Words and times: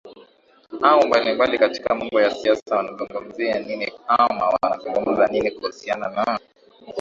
au 0.81 1.07
mbalimbali 1.07 1.57
katika 1.57 1.95
mambo 1.95 2.21
ya 2.21 2.31
siasa 2.31 2.75
wanazungumzia 2.75 3.59
nini 3.59 3.91
ama 4.07 4.49
wanazungumza 4.63 5.27
nini 5.27 5.51
kuhusiana 5.51 6.09
na 6.09 6.39